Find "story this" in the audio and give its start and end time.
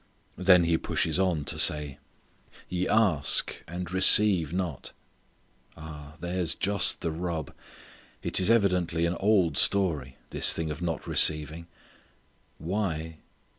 9.59-10.53